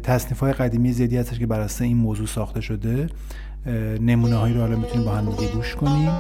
تصنیف 0.03 0.39
های 0.39 0.53
قدیمی 0.53 0.91
زیادی 0.91 1.17
هستش 1.17 1.39
که 1.39 1.47
بر 1.47 1.69
این 1.81 1.97
موضوع 1.97 2.27
ساخته 2.27 2.61
شده. 2.61 3.07
نمونه 4.01 4.35
هایی 4.35 4.53
رو 4.53 4.61
حالا 4.61 4.75
می‌تونیم 4.75 5.05
با 5.05 5.11
هم 5.11 5.25
دیگه 5.25 5.51
گوش 5.51 5.75
کنیم. 5.75 6.11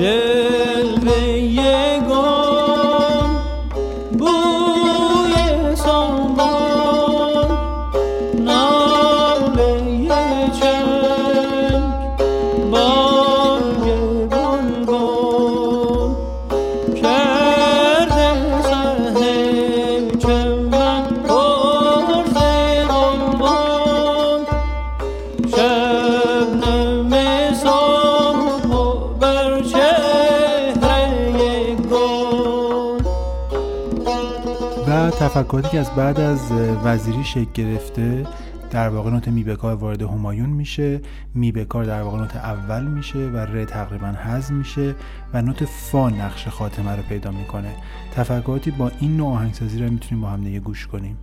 Yeah. 0.00 0.29
تفکراتی 35.34 35.68
که 35.68 35.78
از 35.80 35.90
بعد 35.94 36.20
از 36.20 36.52
وزیری 36.84 37.24
شکل 37.24 37.46
گرفته 37.54 38.26
در 38.70 38.88
واقع 38.88 39.10
نوت 39.10 39.28
میبکار 39.28 39.74
وارد 39.74 40.02
همایون 40.02 40.50
میشه 40.50 41.00
میبکار 41.34 41.84
در 41.84 42.02
واقع 42.02 42.18
نوت 42.18 42.36
اول 42.36 42.82
میشه 42.82 43.18
و 43.18 43.36
ر 43.36 43.64
تقریبا 43.64 44.06
حذف 44.06 44.50
میشه 44.50 44.94
و 45.34 45.42
نوت 45.42 45.64
فا 45.64 46.08
نقش 46.08 46.48
خاتمه 46.48 46.96
رو 46.96 47.02
پیدا 47.02 47.30
می‌کنه. 47.30 47.74
تفکراتی 48.14 48.70
با 48.70 48.90
این 49.00 49.16
نوع 49.16 49.32
آهنگسازی 49.32 49.82
رو 49.82 49.90
می‌تونیم 49.90 50.22
با 50.22 50.28
هم 50.28 50.44
دیگه 50.44 50.60
گوش 50.60 50.86
کنیم. 50.86 51.18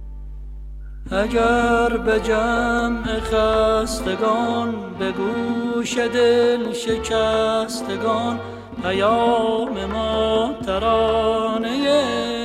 اگر 1.12 1.98
به 1.98 2.20
جمع 2.20 3.20
خستگان 3.20 4.76
به 5.00 5.12
گوش 5.12 5.98
دل 5.98 6.74
شکستگان 6.74 8.40
پیام 8.84 9.86
ما 9.86 10.54
ترانه 10.66 12.37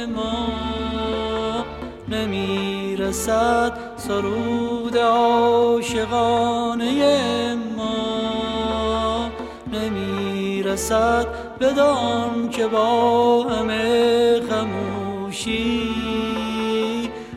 ما 2.26 2.94
رسد 2.94 3.72
سرود 3.96 4.96
عاشقانه 4.98 6.94
ما. 7.76 9.30
نمی‌رسد 9.72 11.26
بدان 11.60 12.48
که 12.50 12.66
با 12.66 13.42
همه 13.42 14.40
خموشی. 14.50 15.90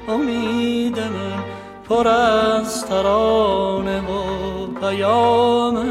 امید 0.07 0.99
من 0.99 1.43
پر 1.89 2.07
از 2.07 2.85
ترانه 2.85 4.01
و 4.01 4.67
پیام. 4.81 5.85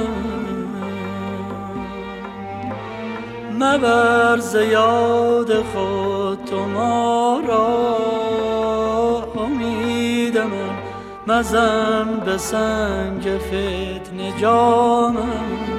مبر 3.58 4.38
زیاد 4.38 5.62
خود 5.62 6.44
تو 6.44 6.64
ما 6.64 7.40
مزن 11.26 12.20
به 12.24 12.38
سنگ 12.38 13.22
فتن 13.22 14.38
جامم 14.40 15.74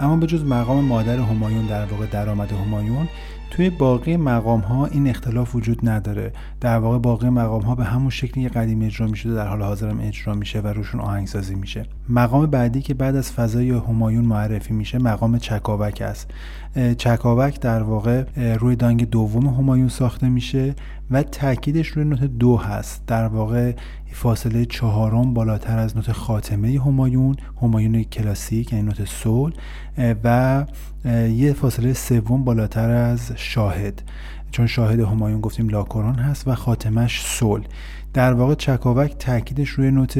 اما 0.00 0.16
به 0.16 0.26
جز 0.26 0.44
مقام 0.44 0.84
مادر 0.84 1.18
همایون 1.18 1.66
در 1.66 1.84
واقع 1.84 2.06
درآمد 2.06 2.52
همایون 2.52 3.08
توی 3.50 3.70
باقی 3.70 4.16
مقام 4.16 4.60
ها 4.60 4.86
این 4.86 5.08
اختلاف 5.08 5.54
وجود 5.54 5.88
نداره. 5.88 6.32
در 6.60 6.78
واقع 6.78 6.98
باقی 6.98 7.28
مقام 7.28 7.62
ها 7.62 7.74
به 7.74 7.84
همون 7.84 8.10
شکلی 8.10 8.48
قدیم 8.48 8.82
اجرا 8.82 9.06
می‌شده 9.06 9.34
در 9.34 9.46
حال 9.46 9.62
حاضرم 9.62 10.00
اجرا 10.00 10.34
میشه 10.34 10.60
و 10.60 10.66
روشون 10.66 11.00
آهنگسازی 11.00 11.54
میشه. 11.54 11.86
مقام 12.08 12.46
بعدی 12.46 12.82
که 12.82 12.94
بعد 12.94 13.16
از 13.16 13.32
فضای 13.32 13.70
همایون 13.70 14.24
معرفی 14.24 14.74
میشه 14.74 14.98
مقام 14.98 15.38
چکاوک 15.38 16.02
است. 16.06 16.30
چکاوک 16.98 17.60
در 17.60 17.82
واقع 17.82 18.24
روی 18.36 18.76
دانگ 18.76 19.10
دوم 19.10 19.46
همایون 19.46 19.88
ساخته 19.88 20.28
میشه 20.28 20.74
و 21.10 21.22
تاکیدش 21.22 21.88
روی 21.88 22.04
نوت 22.04 22.24
دو 22.24 22.56
هست. 22.56 23.06
در 23.06 23.26
واقع 23.26 23.72
فاصله 24.12 24.64
چهارم 24.64 25.34
بالاتر 25.34 25.78
از 25.78 25.96
نوت 25.96 26.12
خاتمه 26.12 26.80
همایون 26.80 27.36
همایون 27.62 28.02
کلاسیک 28.02 28.72
یعنی 28.72 28.84
نوت 28.84 29.04
سول 29.04 29.52
و 30.24 30.64
یه 31.28 31.52
فاصله 31.52 31.92
سوم 31.92 32.44
بالاتر 32.44 32.90
از 32.90 33.32
شاهد. 33.36 34.02
چون 34.50 34.66
شاهد 34.66 35.00
همایون 35.00 35.40
گفتیم 35.40 35.68
لاکوران 35.68 36.14
هست 36.14 36.48
و 36.48 36.54
خاتمش 36.54 37.22
سول 37.22 37.64
در 38.14 38.32
واقع 38.32 38.54
چکاوک 38.54 39.16
تاکیدش 39.18 39.68
روی 39.68 39.90
نوت 39.90 40.18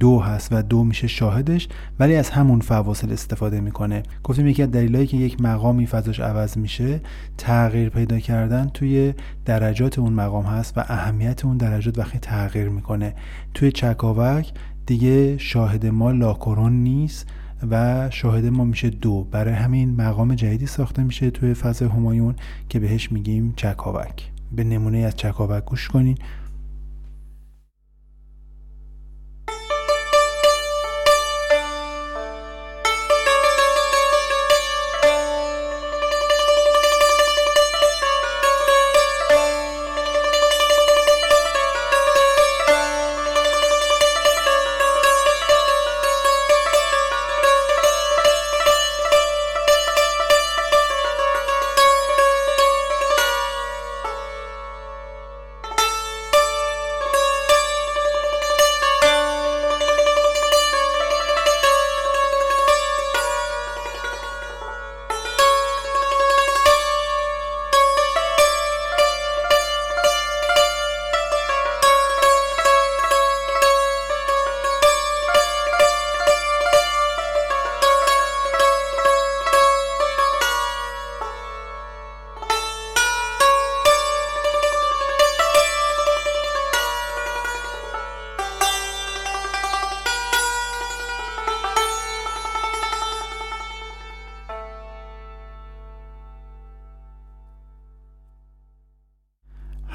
دو 0.00 0.18
هست 0.20 0.48
و 0.52 0.62
دو 0.62 0.84
میشه 0.84 1.06
شاهدش 1.06 1.68
ولی 1.98 2.14
از 2.16 2.30
همون 2.30 2.60
فواصل 2.60 3.12
استفاده 3.12 3.60
می‌کنه. 3.60 4.02
گفتیم 4.24 4.46
یکی 4.46 4.62
از 4.62 4.70
دلایلی 4.70 5.06
که 5.06 5.16
یک 5.16 5.40
مقامی 5.40 5.86
فضاش 5.86 6.20
عوض 6.20 6.58
میشه 6.58 7.00
تغییر 7.38 7.88
پیدا 7.88 8.18
کردن 8.18 8.68
توی 8.74 9.14
درجات 9.44 9.98
اون 9.98 10.12
مقام 10.12 10.44
هست 10.44 10.78
و 10.78 10.80
اهمیت 10.88 11.44
اون 11.44 11.56
درجات 11.56 11.98
وقتی 11.98 12.18
تغییر 12.18 12.68
می‌کنه. 12.68 13.14
توی 13.54 13.72
چکاوک 13.72 14.52
دیگه 14.86 15.38
شاهد 15.38 15.86
ما 15.86 16.10
لاکورون 16.10 16.72
نیست 16.72 17.26
و 17.70 18.06
شاهد 18.10 18.46
ما 18.46 18.64
میشه 18.64 18.90
دو. 18.90 19.24
برای 19.24 19.54
همین 19.54 19.96
مقام 19.96 20.34
جدیدی 20.34 20.66
ساخته 20.66 21.02
میشه 21.02 21.30
توی 21.30 21.54
فضای 21.54 21.88
همایون 21.88 22.34
که 22.68 22.78
بهش 22.80 23.12
میگیم 23.12 23.52
چکاوک. 23.56 24.30
به 24.52 24.64
نمونه 24.64 24.98
از 24.98 25.16
چکاوک 25.16 25.64
گوش 25.64 25.88
کنین. 25.88 26.18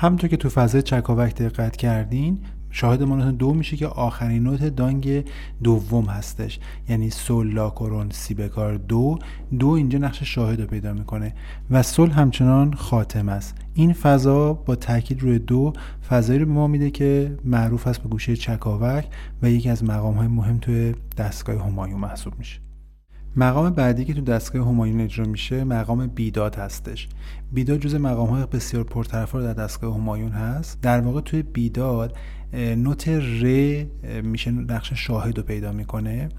همونطور 0.04 0.30
که 0.30 0.38
تو 0.38 0.50
فضای 0.50 0.82
چکاوک 0.82 1.36
دقت 1.36 1.76
کردین 1.76 2.40
شاهد 2.70 3.04
ما 3.04 3.32
دو 3.32 3.54
میشه 3.54 3.78
که 3.78 3.88
آخرین 3.88 4.44
نوت 4.44 4.64
دانگ 4.64 5.26
دوم 5.64 6.06
هستش. 6.06 6.60
یعنی 6.90 7.10
سول 7.10 7.54
لا 7.54 7.70
کرون 7.70 8.10
سی 8.10 8.34
بکار 8.34 8.78
دو. 8.78 9.20
دو 9.60 9.68
اینجا 9.70 10.00
نقش 10.00 10.24
شاهد 10.24 10.62
رو 10.62 10.68
پیدا 10.68 10.94
می‌کنه 10.94 11.34
و 11.72 11.84
سول 11.84 12.10
همچنان 12.10 12.74
خاتم 12.74 13.30
است. 13.30 13.56
این 13.74 13.94
فضا 13.94 14.54
با 14.54 14.76
تاکید 14.76 15.22
روی 15.22 15.40
دو 15.40 15.74
فضایی 16.10 16.40
رو 16.40 16.46
به 16.46 16.52
ما 16.52 16.68
میده 16.68 16.90
که 16.90 17.38
معروف 17.46 17.88
است 17.88 18.02
به 18.02 18.10
گوشه 18.10 18.36
چکاوک 18.36 19.08
و 19.42 19.50
یکی 19.50 19.70
از 19.70 19.84
مقام 19.84 20.16
های 20.16 20.28
مهم 20.28 20.58
توی 20.58 20.96
دستگاه 21.18 21.66
همایون 21.66 22.00
محسوب 22.00 22.34
میشه. 22.38 22.63
مقام 23.36 23.70
بعدی 23.70 24.06
که 24.06 24.14
تو 24.14 24.22
دستگاه 24.22 24.68
همایون 24.68 25.02
اجرا 25.02 25.26
میشه 25.26 25.64
مقام 25.64 26.08
بیداد 26.08 26.56
هستش. 26.56 27.08
بیداد 27.52 27.80
جز 27.80 27.96
مقام 27.96 28.30
های 28.30 28.46
بسیار 28.46 28.84
پرطرفدار 28.84 29.42
در 29.42 29.64
دستگاه 29.64 29.96
همایون 29.96 30.32
هست. 30.32 30.82
در 30.82 31.02
واقع 31.02 31.22
توی 31.22 31.44
بیداد 31.44 32.18
نوت 32.54 33.08
ر 33.08 33.44
میشه 34.22 34.52
نقش 34.52 34.94
شاهد 34.94 35.38
رو 35.38 35.44
پیدا 35.44 35.72
می‌کنه 35.72 36.30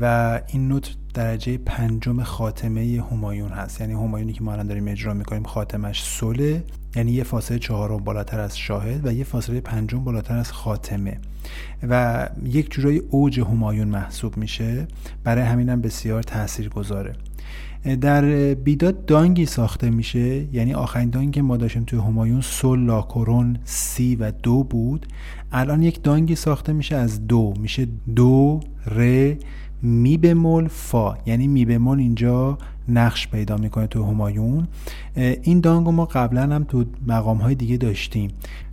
و 0.00 0.40
این 0.48 0.68
نوت 0.68 0.94
درجه 1.14 1.58
پنجم 1.58 2.22
خاتمه 2.22 3.04
همایون 3.10 3.48
هست. 3.48 3.80
یعنی 3.80 3.92
همایونی 3.92 4.32
که 4.32 4.42
ما 4.42 4.52
الان 4.52 4.66
داریم 4.66 4.88
اجرا 4.88 5.14
می‌کنیم 5.14 5.42
خاتمش 5.42 6.04
سله 6.04 6.64
یعنی 6.96 7.12
یه 7.12 7.24
فاصله 7.24 7.58
چهارم 7.58 7.96
بالاتر 7.96 8.40
از 8.40 8.58
شاهد 8.58 9.06
و 9.06 9.12
یه 9.12 9.24
فاصله 9.24 9.60
پنجم 9.60 10.04
بالاتر 10.04 10.36
از 10.36 10.52
خاتمه. 10.52 11.18
و 11.88 12.28
یک 12.44 12.70
جورایی 12.70 12.98
اوج 13.10 13.40
همایون 13.40 13.88
محسوب 13.88 14.36
میشه 14.36 14.86
برای 15.24 15.44
همینم 15.44 15.80
بسیار 15.80 16.22
تأثیر 16.22 16.68
گذاره 16.68 17.12
در 17.84 18.54
بیداد 18.54 19.04
دانگی 19.04 19.46
ساخته 19.46 19.90
میشه. 19.90 20.54
یعنی 20.54 20.74
آخرین 20.74 21.10
دانگی 21.10 21.30
که 21.30 21.42
ما 21.42 21.56
داشتیم 21.56 21.84
توی 21.84 21.98
همایون 21.98 22.40
سول 22.40 22.80
لاکورون 22.80 23.58
سی 23.64 24.16
و 24.16 24.30
دو 24.30 24.64
بود. 24.64 25.06
الان 25.52 25.82
یک 25.82 26.02
دانگی 26.02 26.34
ساخته 26.34 26.72
میشه 26.72 26.96
از 26.96 27.26
دو. 27.26 27.54
میشه 27.60 27.86
دو 28.16 28.60
ر 28.96 29.32
می 29.82 30.16
بمول 30.16 30.68
فا. 30.68 31.16
یعنی 31.26 31.48
می 31.48 31.64
بمول 31.64 31.98
اینجا 31.98 32.58
نقش 32.88 33.28
پیدا 33.28 33.56
می‌کنه 33.56 33.86
تو 33.86 34.04
همایون. 34.04 34.68
این 35.42 35.60
دانگو 35.60 35.92
ما 35.92 36.04
قبلا 36.04 36.42
هم 36.42 36.64
تو 36.64 36.84
مقام 37.06 37.38
های 37.38 37.54
دیگه 37.54 37.76
داشتیم. 37.76 38.30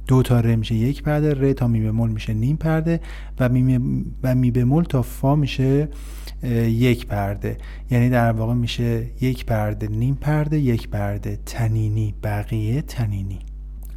دو 0.07 0.21
تا 0.21 0.39
ر 0.39 0.55
میشه 0.55 0.75
یک 0.75 1.03
پرده 1.03 1.33
ر 1.33 1.53
تا 1.53 1.67
می 1.67 1.81
بمول 1.81 2.09
میشه 2.09 2.33
نیم 2.33 2.55
پرده 2.55 2.99
و 3.39 3.49
می, 3.49 3.79
و 4.23 4.35
می 4.35 4.51
بمول 4.51 4.83
تا 4.83 5.01
فا 5.01 5.35
میشه 5.35 5.89
یک 6.67 7.07
پرده. 7.07 7.57
یعنی 7.91 8.09
در 8.09 8.31
واقع 8.31 8.53
میشه 8.53 9.05
یک 9.21 9.45
پرده 9.45 9.87
نیم 9.87 10.15
پرده 10.15 10.59
یک 10.59 10.89
پرده 10.89 11.39
تنینی 11.45 12.13
بقیه 12.23 12.81
تنینی. 12.81 13.39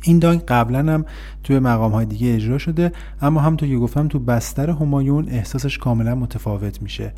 این 0.03 0.19
دانگ 0.19 0.41
قبلا 0.41 0.79
هم 0.79 1.05
توی 1.43 1.59
مقام 1.59 1.93
های 1.93 2.07
دیگه 2.07 2.35
اجرا 2.35 2.59
شده 2.59 2.93
اما 3.21 3.41
همونطور 3.41 3.69
که 3.69 3.77
گفتم 3.77 4.09
تو 4.09 4.19
بستر 4.19 4.71
همایون 4.71 5.29
احساسش 5.29 5.79
کاملا 5.79 6.15
متفاوت 6.15 6.83
میشه. 6.83 7.13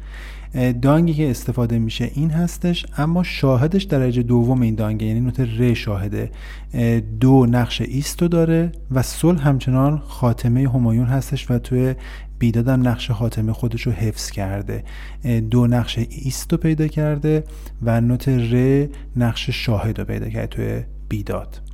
دانگی 0.82 1.14
که 1.14 1.30
استفاده 1.30 1.78
میشه 1.78 2.10
این 2.14 2.30
هستش 2.30 2.86
اما 2.98 3.22
شاهدش 3.22 3.82
درجه 3.82 4.22
دوم 4.22 4.60
این 4.60 4.74
دانگه 4.74 5.06
یعنی 5.06 5.20
نوت 5.20 5.40
ر 5.40 5.74
شاهده. 5.74 6.30
دو 7.20 7.46
نقش 7.46 7.80
ایستو 7.80 8.28
داره 8.28 8.72
و 8.90 9.02
سل 9.02 9.36
همچنان 9.36 9.98
خاتمه 9.98 10.68
همایون 10.68 11.06
هستش 11.06 11.50
و 11.50 11.58
توی 11.58 11.94
بیدادم 12.38 12.88
نقش 12.88 13.10
خاتمه 13.10 13.52
خودش 13.52 13.82
رو 13.82 13.92
حفظ 13.92 14.30
کرده. 14.30 14.84
دو 15.50 15.66
نقش 15.66 15.98
ایستو 15.98 16.56
پیدا 16.56 16.86
کرده 16.86 17.44
و 17.82 18.00
نوت 18.00 18.28
ر 18.28 18.86
نقش 19.16 19.50
شاهد 19.50 19.98
رو 19.98 20.04
پیدا 20.04 20.28
کرده 20.28 20.46
توی 20.46 20.82
بیداد. 21.08 21.65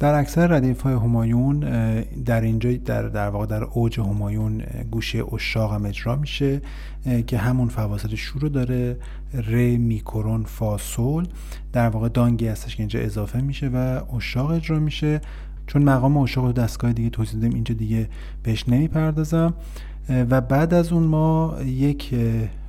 در 0.00 0.14
اکثر 0.14 0.46
ردیف 0.46 0.80
های 0.80 0.94
همایون 0.94 1.60
در 2.24 2.40
اینجا 2.40 2.72
در, 2.72 3.02
در 3.02 3.28
واقع 3.28 3.46
در 3.46 3.64
اوج 3.64 4.00
همایون 4.00 4.62
گوشه 4.90 5.34
اشاق 5.34 5.72
هم 5.72 5.84
اجرا 5.84 6.16
میشه 6.16 6.60
که 7.26 7.38
همون 7.38 7.68
فواصل 7.68 8.14
شروع 8.14 8.50
داره. 8.50 8.96
ر 9.34 9.76
میکرون 9.76 10.44
فا 10.44 10.78
سول 10.78 11.28
در 11.72 11.88
واقع 11.88 12.08
دانگی 12.08 12.48
هستش 12.48 12.76
که 12.76 12.82
اینجا 12.82 13.00
اضافه 13.00 13.40
میشه 13.40 13.68
و 13.68 14.00
اشاق 14.16 14.50
اجرا 14.50 14.78
میشه. 14.78 15.20
چون 15.66 15.82
مقام 15.82 16.16
اشاق 16.16 16.44
و 16.44 16.52
دستگاه 16.52 16.92
دیگه 16.92 17.10
توضیح 17.10 17.34
دادیم 17.34 17.54
اینجا 17.54 17.74
دیگه 17.74 18.08
بهش 18.42 18.68
نمی‌پردازم. 18.68 19.54
و 20.08 20.40
بعد 20.40 20.74
از 20.74 20.92
اون 20.92 21.02
ما 21.02 21.56
یک 21.66 22.14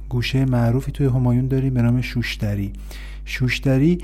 گوشه 0.09 0.45
معروفی 0.45 0.91
توی 0.91 1.05
همایون 1.07 1.47
داریم 1.47 1.73
به 1.73 1.81
نام 1.81 2.01
شوشتری. 2.01 2.73
شوشتری 3.25 3.97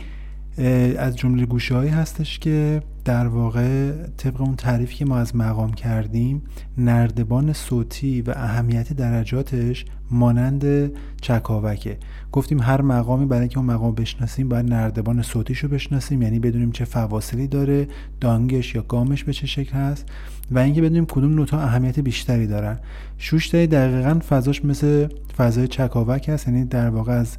از 0.97 1.17
جمله 1.17 1.45
گوشه 1.45 1.75
هایی 1.75 1.89
هستش 1.89 2.39
که 2.39 2.81
در 3.05 3.27
واقع 3.27 3.91
طبق 4.17 4.41
اون 4.41 4.55
تعریفی 4.55 4.95
که 4.95 5.05
ما 5.05 5.17
از 5.17 5.35
مقام 5.35 5.73
کردیم 5.73 6.41
نردبان 6.77 7.53
صوتی 7.53 8.21
و 8.21 8.33
اهمیت 8.35 8.93
درجاتش 8.93 9.85
مانند 10.11 10.91
چکاوکه. 11.21 11.97
گفتیم 12.31 12.61
هر 12.61 12.81
مقامی 12.81 13.25
برای 13.25 13.41
اینکه 13.41 13.57
اون 13.57 13.67
مقام 13.67 13.95
بشناسیم 13.95 14.49
باید 14.49 14.73
نردبان 14.73 15.21
صوتیش 15.21 15.59
رو 15.59 15.69
بشناسیم. 15.69 16.21
یعنی 16.21 16.39
بدونیم 16.39 16.71
چه 16.71 16.85
فواصلی 16.85 17.47
داره 17.47 17.87
دانگش 18.21 18.75
یا 18.75 18.81
گامش 18.81 19.23
به 19.23 19.33
چه 19.33 19.47
شکل 19.47 19.73
هست 19.73 20.05
و 20.51 20.59
اینکه 20.59 20.81
بدونیم 20.81 21.05
کدوم 21.05 21.35
نوتا 21.35 21.59
اهمیت 21.59 21.99
بیشتری 21.99 22.47
دارن. 22.47 22.79
شوشتری 23.17 23.67
دقیقا 23.67 24.19
فضاش 24.29 24.65
مثل 24.65 25.07
فضای 25.37 25.67
چکاوک 25.67 26.29
هست 26.29 26.47
یعنی 26.47 26.65
در 26.65 26.89
واقع 26.89 27.11
از 27.11 27.37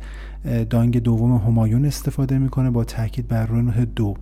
دانگ 0.70 1.02
دوم 1.02 1.36
همایون 1.36 1.84
استفاده 1.84 2.38
می‌کنه 2.38 2.70
با 2.70 2.84
تاکید 2.84 3.28
بر 3.28 3.46
روی 3.46 3.62
نوت 3.62 3.94
دو. 3.94 4.16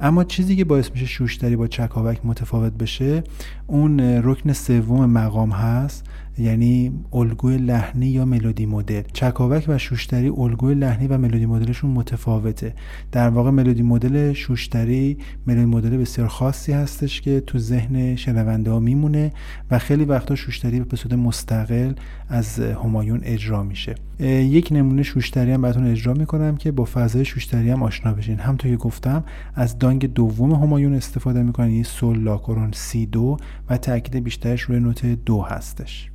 اما 0.00 0.24
چیزی 0.24 0.56
که 0.56 0.64
باعث 0.64 0.90
میشه 0.90 1.06
شوشتری 1.06 1.56
با 1.56 1.66
چکاوک 1.66 2.20
متفاوت 2.24 2.72
بشه 2.72 3.22
اون 3.66 4.00
رکن 4.00 4.52
سوم 4.52 5.06
مقام 5.06 5.50
هست. 5.50 6.04
یعنی 6.38 6.92
الگوی 7.12 7.56
لحنی 7.56 8.06
یا 8.06 8.24
ملودی 8.24 8.66
مدل. 8.66 9.02
چکاوک 9.12 9.64
و 9.68 9.78
شوشتری 9.78 10.28
الگوی 10.28 10.74
لحنی 10.74 11.06
و 11.06 11.18
ملودی 11.18 11.46
مدلشون 11.46 11.90
متفاوته. 11.90 12.74
در 13.12 13.28
واقع 13.28 13.50
ملودی 13.50 13.82
مدل 13.82 14.32
شوشتری 14.32 15.18
ملودی 15.46 15.64
مدل 15.64 15.96
بسیار 15.96 16.28
خاصی 16.28 16.72
هستش 16.72 17.20
که 17.20 17.40
تو 17.40 17.58
ذهن 17.58 18.16
شنونده 18.16 18.70
ها 18.70 18.78
میمونه 18.78 19.32
و 19.70 19.78
خیلی 19.78 20.04
وقتا 20.04 20.34
شوشتری 20.34 20.80
به 20.80 20.96
صورت 20.96 21.14
مستقل 21.14 21.92
از 22.28 22.60
همایون 22.60 23.20
اجرا 23.22 23.62
میشه. 23.62 23.94
یک 24.20 24.68
نمونه 24.72 25.02
شوشتری 25.02 25.52
هم 25.52 25.62
براتون 25.62 25.86
اجرا 25.86 26.14
می‌کنم 26.14 26.56
که 26.56 26.72
با 26.72 26.84
فضای 26.84 27.24
شوشتری 27.24 27.70
هم 27.70 27.82
آشنا 27.82 28.12
بشین. 28.12 28.38
همونطور 28.38 28.70
که 28.70 28.76
گفتم 28.76 29.24
از 29.54 29.78
دانگ 29.78 30.12
دوم 30.12 30.52
همایون 30.52 30.94
استفاده 30.94 31.42
می‌کنن 31.42 31.70
یعنی 31.70 31.84
سول 31.84 32.18
لاکورون 32.18 32.70
سی 32.72 33.06
دو 33.06 33.36
و 33.70 33.76
تاکید 33.76 34.24
بیشترش 34.24 34.60
روی 34.60 34.80
نوت 34.80 35.06
دو 35.06 35.42
هستش. 35.42 36.10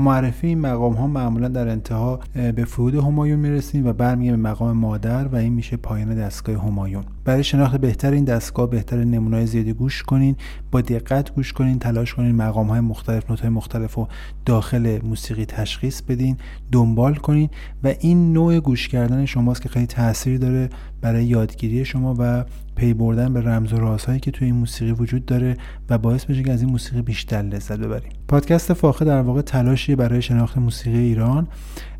معرفی 0.00 0.46
این 0.46 0.58
مقام 0.58 0.92
ها 0.92 1.06
معمولا 1.06 1.48
در 1.48 1.68
انتها 1.68 2.20
به 2.34 2.64
فرود 2.64 2.94
همایون 2.94 3.38
می‌رسیم 3.38 3.86
و 3.86 3.92
برمیگه 3.92 4.30
به 4.30 4.36
مقام 4.36 4.76
مادر 4.76 5.28
و 5.28 5.36
این 5.36 5.52
میشه 5.52 5.76
پایان 5.76 6.14
دستگاه 6.14 6.66
همایون. 6.66 7.04
برای 7.24 7.44
شناخت 7.44 7.76
بهتر 7.76 8.12
این 8.12 8.24
دستگاه 8.24 8.70
بهتر 8.70 9.04
نمونای 9.04 9.46
زیادی 9.46 9.72
گوش 9.72 10.02
کنین 10.02 10.36
با 10.70 10.80
دقت 10.80 11.34
گوش 11.34 11.52
کنین 11.52 11.78
تلاش 11.78 12.14
کنین 12.14 12.36
مقام 12.36 12.66
های 12.66 12.80
مختلف 12.80 13.30
نوت 13.30 13.40
های 13.40 13.50
مختلف 13.50 13.94
رو 13.94 14.08
داخل 14.46 14.98
موسیقی 15.04 15.44
تشخیص 15.44 16.02
بدین 16.02 16.36
دنبال 16.72 17.14
کنین 17.14 17.48
و 17.84 17.94
این 18.00 18.32
نوع 18.32 18.60
گوش 18.60 18.88
کردن 18.88 19.26
شماست 19.26 19.62
که 19.62 19.68
خیلی 19.68 19.86
تاثیر 19.86 20.38
داره 20.38 20.70
برای 21.00 21.24
یادگیری 21.24 21.84
شما 21.84 22.14
و 22.18 22.44
پی 22.80 22.94
بردن 22.94 23.32
به 23.32 23.40
رمز 23.40 23.72
و 23.72 23.76
رازهایی 23.76 24.20
که 24.20 24.30
توی 24.30 24.46
این 24.46 24.54
موسیقی 24.54 24.92
وجود 24.92 25.26
داره 25.26 25.56
و 25.90 25.98
باعث 25.98 26.28
میشه 26.28 26.42
که 26.42 26.52
از 26.52 26.62
این 26.62 26.70
موسیقی 26.70 27.02
بیشتر 27.02 27.42
لذت 27.42 27.78
ببریم. 27.78 28.12
پادکست 28.28 28.72
فاخه 28.72 29.04
در 29.04 29.20
واقع 29.20 29.42
تلاشی 29.42 29.94
برای 29.94 30.22
شناخت 30.22 30.58
موسیقی 30.58 30.98
ایران. 30.98 31.48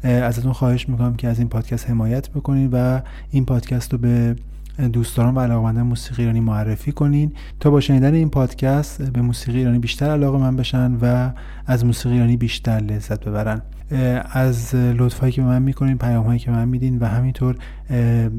ازتون 0.03 0.53
خواهش 0.53 0.88
می‌کنم 0.88 1.14
که 1.14 1.29
از 1.29 1.38
این 1.38 1.49
پادکست 1.49 1.90
حمایت 1.90 2.31
بکنید 2.31 2.71
و 2.73 3.03
این 3.31 3.45
پادکست 3.45 3.93
رو 3.93 3.99
به 3.99 4.37
دوستان 4.88 5.35
و 5.35 5.40
علاقمندان 5.40 5.87
موسیقی 5.87 6.23
ایرانی 6.23 6.40
معرفی 6.40 6.93
کنین 6.93 7.33
تا 7.61 7.71
با 7.71 7.81
شنیدن 7.81 8.14
این 8.14 8.31
پادکست 8.31 9.03
به 9.03 9.23
موسیقی 9.23 9.59
ایرانی 9.59 9.79
بیشتر 9.79 10.11
علاقه 10.11 10.38
من 10.38 10.57
بشن 10.57 10.95
و 11.03 11.31
از 11.66 11.85
موسیقی 11.85 12.14
ایرانی 12.14 12.37
بیشتر 12.37 12.79
لذت 12.79 13.25
ببرن. 13.25 13.62
از 14.33 14.75
لطفایی 14.75 15.33
که 15.33 15.43
به 15.43 15.47
من 15.47 15.62
می‌کنین 15.62 15.99
پیام 15.99 16.27
هایی 16.27 16.38
که 16.38 16.51
به 16.51 16.57
من 16.57 16.69
میدین 16.69 16.99
و 16.99 17.07
همینطور 17.07 17.57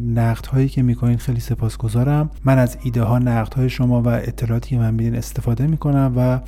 نقد 0.07 0.45
هایی 0.45 0.69
که 0.69 0.81
می‌کنین 0.81 1.17
خیلی 1.17 1.39
سپاسگزارم. 1.39 2.29
من 2.45 2.59
از 2.59 2.77
ایده 2.83 3.03
ها 3.03 3.19
نقد 3.19 3.53
های 3.53 3.69
شما 3.69 4.01
و 4.01 4.07
اطلاعاتی 4.07 4.69
که 4.69 4.77
من 4.77 4.93
میدین 4.93 5.15
استفاده 5.15 5.67
می‌کنم 5.67 6.13
و 6.17 6.39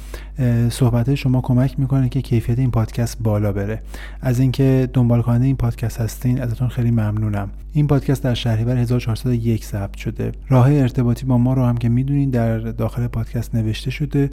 صحبت 0.69 1.15
شما 1.15 1.41
کمک 1.41 1.79
می‌کنه 1.79 2.09
که 2.09 2.21
کیفیت 2.21 2.59
این 2.59 2.71
پادکست 2.71 3.17
بالا 3.23 3.51
بره. 3.51 3.81
از 4.21 4.39
اینکه 4.39 4.89
دنبال 4.93 5.21
کننده 5.21 5.45
این 5.45 5.55
پادکست 5.55 6.01
هستین 6.01 6.41
ازتون 6.41 6.67
خیلی 6.67 6.91
ممنونم. 6.91 7.49
این 7.73 7.87
پادکست 7.87 8.23
در 8.23 8.33
شهریور 8.33 8.77
1401 8.77 9.65
ثبت 9.83 9.97
شده. 9.97 10.31
راه 10.49 10.73
ارتباطی 10.73 11.25
با 11.25 11.37
ما 11.37 11.53
رو 11.53 11.65
هم 11.65 11.77
که 11.77 11.89
می‌دونین 11.89 12.29
در 12.29 12.57
داخل 12.57 13.07
پادکست 13.07 13.55
نوشته 13.55 13.91
شده 13.91 14.29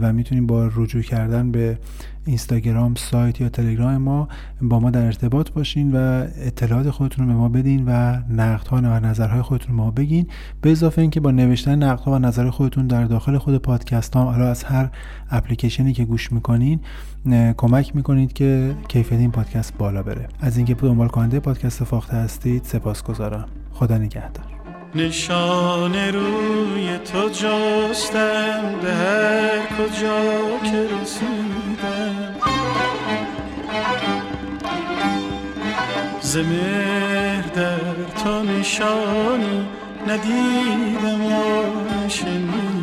و 0.00 0.12
می‌تونین 0.12 0.46
با 0.46 0.70
رجوع 0.76 1.02
کردن 1.02 1.50
به 1.52 1.78
اینستاگرام 2.26 2.94
سایت 2.94 3.40
یا 3.40 3.48
تلگرام 3.48 3.96
ما 3.96 4.28
با 4.62 4.80
ما 4.80 4.90
در 4.90 5.04
ارتباط 5.04 5.50
باشین 5.50 5.92
و 5.92 6.26
اطلاعات 6.36 6.90
خودتون 6.90 7.26
رو 7.26 7.32
به 7.32 7.38
ما 7.38 7.48
بدین 7.48 7.84
و 7.86 8.20
نقدها 8.30 8.76
و 8.76 9.00
نظرهای 9.00 9.42
خودتون 9.42 9.76
رو 9.76 9.84
ما 9.84 9.90
بگین. 9.90 10.26
به 10.60 10.70
اضافه 10.72 11.00
اینکه 11.00 11.20
با 11.20 11.30
نوشتن 11.30 11.82
نقدها 11.82 12.12
و 12.12 12.18
نظر 12.18 12.50
خودتون 12.50 12.86
در 12.86 13.04
داخل 13.04 13.38
خود 13.38 13.58
پادکست 13.58 14.14
ها 14.14 14.32
از 14.34 14.64
هر 14.64 14.90
اپلیکیشنی 15.30 15.92
که 15.92 16.04
گوش 16.04 16.32
می‌کنین 16.32 16.80
کمک 17.56 17.96
می‌کنید 17.96 18.32
که 18.32 18.74
کیفیت 18.88 19.18
این 19.18 19.30
پادکست 19.30 19.78
بالا 19.78 20.02
بره. 20.02 20.28
از 20.40 20.56
اینکه 20.56 20.74
دنبال 20.74 21.08
کننده 21.08 21.40
پادکست 21.40 21.84
فاخته 21.84 22.16
هستید 22.16 22.64
سپاسگزارم. 22.64 23.48
خدا 23.72 23.98
نگهدار. 23.98 24.61
نشان 24.94 25.94
روی 25.94 26.98
تو 26.98 27.28
جستم 27.28 28.74
به 28.82 28.92
هر 28.94 29.58
کجا 29.66 30.20
که 30.70 30.88
رسیدم. 31.02 32.36
زمر 36.20 37.42
در 37.54 37.78
تو 38.24 38.42
نشانی 38.42 39.66
ندیدم 40.08 41.22
یا 41.30 41.62
نشنیدم 42.06 42.81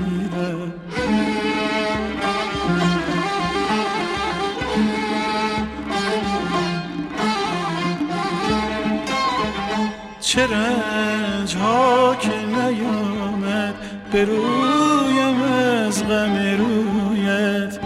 رنج 10.47 11.55
ها 11.55 12.15
که 12.15 12.29
نیامد 12.45 13.73
به 14.11 14.25
رویم 14.25 15.41
از 15.41 16.03
غم 16.07 16.35
رویت. 16.57 17.79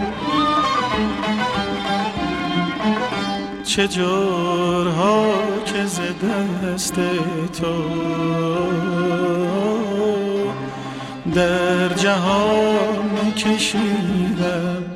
چه 3.64 3.88
جورها 3.88 5.34
که 5.64 5.86
ز 5.86 6.00
دست 6.00 6.94
تو 7.60 7.84
در 11.34 11.88
جهان 11.88 13.32
کشیدم. 13.36 14.93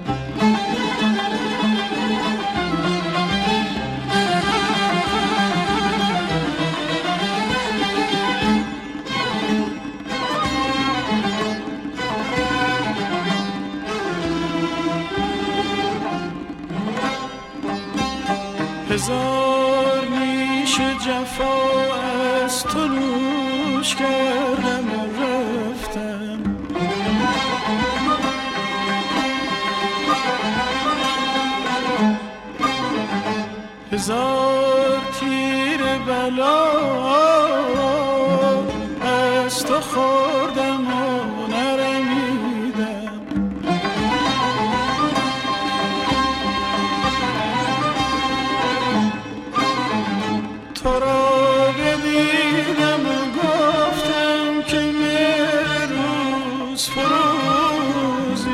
روز 56.79 56.91
فروزی. 56.91 58.49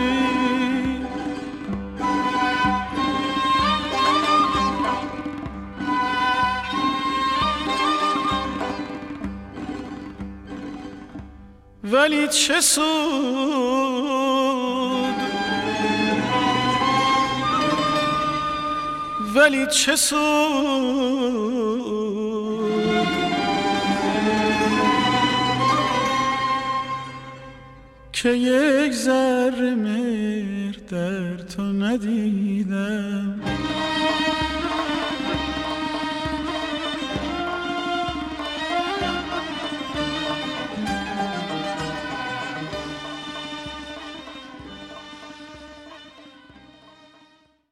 ولی 11.84 12.28
چه 12.28 12.60
سود؟ 12.60 12.84
ولی 19.34 19.66
چه 19.66 19.96
سود؟ 19.96 21.43
که 28.24 28.30
یک 28.30 28.92
ذره 28.92 29.74
مهر 29.74 30.76
در 30.90 31.36
تو 31.36 31.62
ندیدم. 31.62 33.33